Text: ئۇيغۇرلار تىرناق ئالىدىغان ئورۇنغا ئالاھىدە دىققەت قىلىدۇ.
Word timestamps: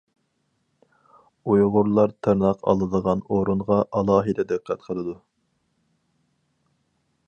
ئۇيغۇرلار 1.51 2.15
تىرناق 2.27 2.65
ئالىدىغان 2.73 3.23
ئورۇنغا 3.37 3.79
ئالاھىدە 4.01 4.49
دىققەت 4.55 4.87
قىلىدۇ. 4.89 5.19